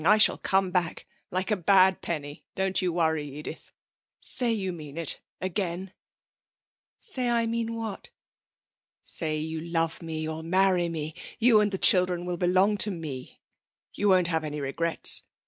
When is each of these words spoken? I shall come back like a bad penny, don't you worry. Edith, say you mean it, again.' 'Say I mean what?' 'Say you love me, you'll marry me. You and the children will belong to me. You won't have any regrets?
I 0.03 0.17
shall 0.17 0.39
come 0.39 0.71
back 0.71 1.05
like 1.29 1.51
a 1.51 1.55
bad 1.55 2.01
penny, 2.01 2.43
don't 2.55 2.81
you 2.81 2.91
worry. 2.91 3.23
Edith, 3.27 3.71
say 4.19 4.51
you 4.51 4.73
mean 4.73 4.97
it, 4.97 5.21
again.' 5.39 5.93
'Say 6.99 7.29
I 7.29 7.45
mean 7.45 7.75
what?' 7.75 8.09
'Say 9.03 9.37
you 9.37 9.61
love 9.61 10.01
me, 10.01 10.21
you'll 10.21 10.41
marry 10.41 10.89
me. 10.89 11.13
You 11.37 11.61
and 11.61 11.69
the 11.71 11.77
children 11.77 12.25
will 12.25 12.37
belong 12.37 12.77
to 12.77 12.89
me. 12.89 13.41
You 13.93 14.09
won't 14.09 14.29
have 14.29 14.43
any 14.43 14.59
regrets? 14.59 15.21